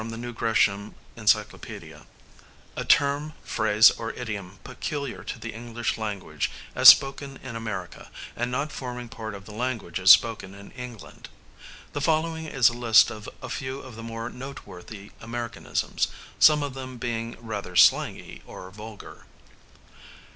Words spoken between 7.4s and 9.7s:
in America, and not forming part of the